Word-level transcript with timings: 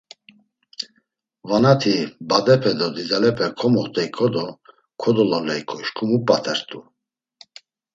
Vanati 1.49 1.93
badepe 2.29 2.71
do 2.79 2.87
didalepe 2.95 3.45
komoxteyǩo 3.59 4.27
do 4.33 4.45
kodololeyǩo 5.01 5.75
şǩu 5.87 6.03
mu 6.09 6.17
p̌atert̆u? 6.27 6.79